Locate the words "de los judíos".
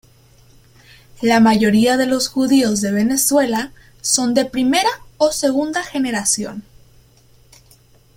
1.95-2.81